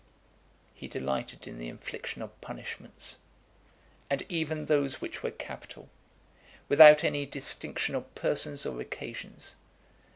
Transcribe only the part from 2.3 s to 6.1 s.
punishments, and even those which were capital,